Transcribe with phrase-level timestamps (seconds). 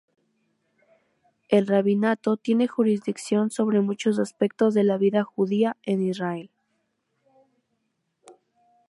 [1.47, 6.49] El Rabinato tiene jurisdicción sobre muchos aspectos de la vida judía en Israel.